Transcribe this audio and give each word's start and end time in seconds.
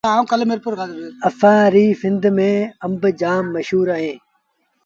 اسآݩ 1.27 1.71
ريٚ 1.73 1.97
سنڌ 2.01 2.23
ميݩ 2.37 2.71
آݩب 2.85 3.01
جآم 3.21 3.43
مشهور 3.53 3.87
اوهيݩ 3.93 4.17